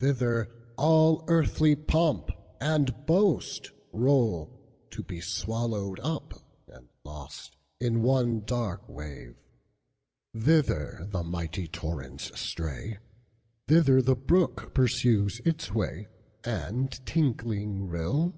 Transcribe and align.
Thither 0.00 0.48
all 0.78 1.22
earthly 1.28 1.74
pomp 1.76 2.30
and 2.62 2.94
boastRoll, 3.06 4.48
to 4.90 5.02
be 5.02 5.20
swallowed 5.20 6.00
up 6.00 6.32
and 6.66 6.88
lostIn 7.04 8.00
one 8.00 8.40
dark 8.46 8.88
wave. 8.88 9.36
Thither 10.34 11.06
the 11.10 11.22
mighty 11.22 11.68
torrents 11.68 12.40
stray, 12.40 13.00
Thither 13.68 14.00
the 14.00 14.16
brook 14.16 14.72
pursues 14.72 15.42
its 15.44 15.70
way, 15.74 16.08
And 16.42 16.90
tinkling 17.04 17.86
rill. 17.86 18.32